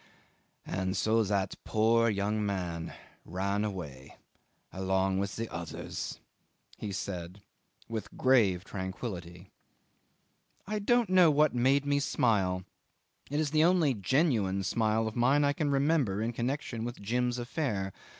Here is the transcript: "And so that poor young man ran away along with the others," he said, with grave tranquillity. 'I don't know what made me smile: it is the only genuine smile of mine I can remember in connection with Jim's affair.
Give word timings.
"And 0.65 0.97
so 0.97 1.21
that 1.23 1.53
poor 1.63 2.09
young 2.09 2.43
man 2.43 2.91
ran 3.23 3.63
away 3.63 4.17
along 4.73 5.19
with 5.19 5.35
the 5.35 5.47
others," 5.53 6.19
he 6.79 6.91
said, 6.91 7.43
with 7.87 8.17
grave 8.17 8.63
tranquillity. 8.63 9.51
'I 10.65 10.79
don't 10.79 11.09
know 11.11 11.29
what 11.29 11.53
made 11.53 11.85
me 11.85 11.99
smile: 11.99 12.63
it 13.29 13.39
is 13.39 13.51
the 13.51 13.63
only 13.63 13.93
genuine 13.93 14.63
smile 14.63 15.07
of 15.07 15.15
mine 15.15 15.43
I 15.43 15.53
can 15.53 15.69
remember 15.69 16.19
in 16.19 16.33
connection 16.33 16.83
with 16.83 16.99
Jim's 16.99 17.37
affair. 17.37 17.93